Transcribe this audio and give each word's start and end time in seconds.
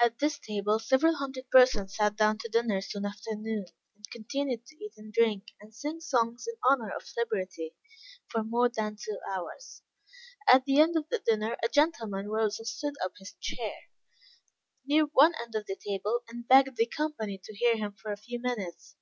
At 0.00 0.18
this 0.18 0.36
table 0.36 0.80
several 0.80 1.14
hundred 1.14 1.48
persons 1.48 1.94
sat 1.94 2.16
down 2.16 2.38
to 2.38 2.48
dinner 2.48 2.80
soon 2.80 3.04
after 3.06 3.36
noon, 3.36 3.66
and 3.94 4.10
continued 4.10 4.66
to 4.66 4.84
eat 4.84 4.94
and 4.96 5.12
drink, 5.12 5.52
and 5.60 5.72
sing 5.72 6.00
songs 6.00 6.48
in 6.48 6.56
honor 6.68 6.90
of 6.92 7.04
liberty, 7.16 7.76
for 8.26 8.42
more 8.42 8.68
than 8.68 8.96
two 8.96 9.20
hours. 9.32 9.82
At 10.48 10.64
the 10.64 10.80
end 10.80 10.96
of 10.96 11.08
the 11.08 11.20
dinner 11.20 11.56
a 11.62 11.68
gentleman 11.68 12.28
rose 12.28 12.58
and 12.58 12.66
stood 12.66 12.96
upon 13.00 13.14
his 13.20 13.34
chair, 13.34 13.76
near 14.86 15.04
one 15.04 15.34
end 15.40 15.54
of 15.54 15.66
the 15.66 15.76
table, 15.76 16.24
and 16.28 16.48
begged 16.48 16.76
the 16.76 16.86
company 16.86 17.40
to 17.44 17.54
hear 17.54 17.76
him 17.76 17.92
for 17.92 18.10
a 18.10 18.16
few 18.16 18.40
minutes. 18.40 18.96